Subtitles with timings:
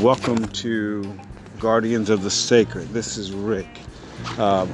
[0.00, 1.18] Welcome to
[1.58, 2.88] Guardians of the Sacred.
[2.94, 3.66] This is Rick,
[4.38, 4.72] um,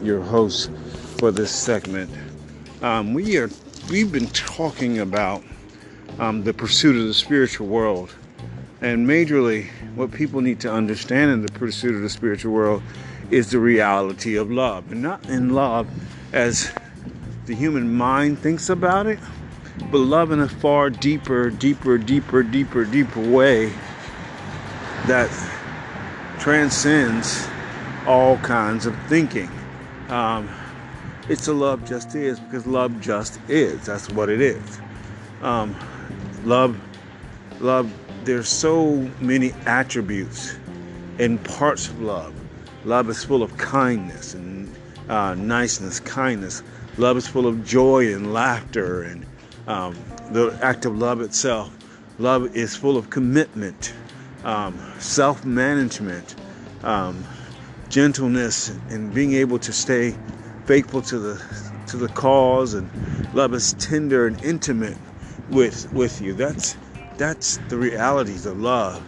[0.00, 0.70] your host
[1.18, 2.08] for this segment.
[2.82, 3.50] Um, we are
[3.90, 5.42] we've been talking about
[6.20, 8.14] um, the pursuit of the spiritual world,
[8.80, 9.66] and majorly,
[9.96, 12.80] what people need to understand in the pursuit of the spiritual world
[13.32, 15.88] is the reality of love, and not in love
[16.32, 16.72] as
[17.46, 19.18] the human mind thinks about it,
[19.90, 23.72] but love in a far deeper, deeper, deeper, deeper, deeper way
[25.06, 25.30] that
[26.38, 27.46] transcends
[28.06, 29.50] all kinds of thinking.
[30.08, 30.48] Um,
[31.28, 33.86] it's a love just is because love just is.
[33.86, 34.80] That's what it is.
[35.42, 35.74] Um,
[36.44, 36.78] love,
[37.60, 37.92] love.
[38.24, 40.56] There's so many attributes
[41.18, 42.34] and parts of love.
[42.84, 44.74] Love is full of kindness and
[45.08, 46.62] uh, niceness, kindness.
[46.96, 49.26] Love is full of joy and laughter and
[49.66, 49.94] um,
[50.30, 51.76] the act of love itself.
[52.18, 53.94] Love is full of commitment,
[54.44, 56.36] um, self management,
[56.82, 57.24] um,
[57.88, 60.16] gentleness, and being able to stay
[60.66, 61.42] faithful to the
[61.88, 62.74] to the cause.
[62.74, 62.88] And
[63.34, 64.98] love is tender and intimate
[65.48, 66.34] with with you.
[66.34, 66.76] That's
[67.16, 69.02] that's the realities of love.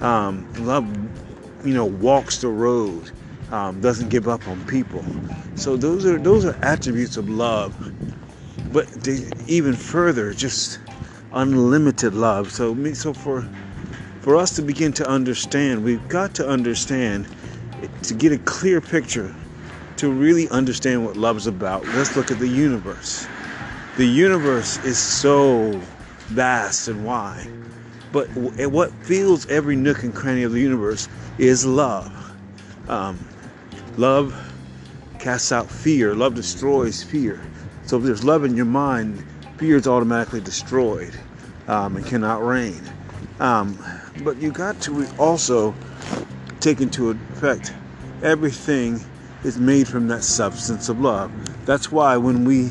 [0.00, 0.86] Um, love,
[1.66, 3.10] you know, walks the road,
[3.50, 5.04] um, doesn't give up on people.
[5.54, 7.74] So those are those are attributes of love
[8.72, 8.88] but
[9.46, 10.78] even further, just
[11.32, 12.50] unlimited love.
[12.52, 13.48] So, so for
[14.20, 17.26] for us to begin to understand, we've got to understand
[18.02, 19.34] to get a clear picture,
[19.96, 21.86] to really understand what love's about.
[21.86, 23.26] Let's look at the universe.
[23.96, 25.72] The universe is so
[26.26, 27.50] vast and wide,
[28.12, 31.08] but what fills every nook and cranny of the universe
[31.38, 32.12] is love.
[32.88, 33.18] Um,
[33.96, 34.34] love
[35.18, 36.14] casts out fear.
[36.14, 37.40] Love destroys fear.
[37.88, 39.24] So if there's love in your mind,
[39.56, 41.14] fear is automatically destroyed
[41.68, 42.82] um, and cannot reign.
[43.40, 43.82] Um,
[44.22, 45.74] but you got to also
[46.60, 47.72] take into effect
[48.22, 49.00] everything
[49.42, 51.32] is made from that substance of love.
[51.64, 52.70] That's why when we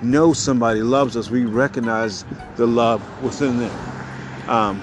[0.00, 2.24] know somebody loves us, we recognize
[2.56, 4.48] the love within them.
[4.48, 4.82] Um,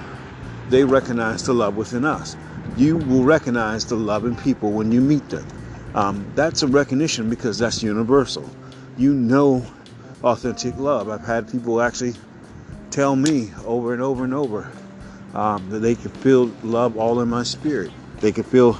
[0.68, 2.36] they recognize the love within us.
[2.76, 5.48] You will recognize the love in people when you meet them.
[5.96, 8.48] Um, that's a recognition because that's universal
[8.96, 9.64] you know
[10.22, 11.08] authentic love.
[11.08, 12.14] I've had people actually
[12.90, 14.70] tell me over and over and over
[15.34, 17.90] um, that they can feel love all in my spirit.
[18.20, 18.78] They can feel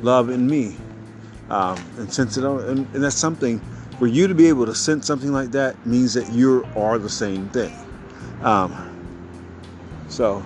[0.00, 0.76] love in me
[1.50, 2.44] um, and sense it.
[2.44, 3.60] And, and that's something
[3.98, 7.10] for you to be able to sense something like that means that you are the
[7.10, 7.72] same thing.
[8.42, 8.74] Um,
[10.08, 10.42] so.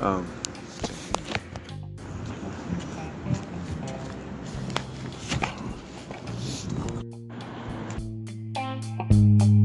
[0.00, 0.26] Um,
[9.12, 9.61] You.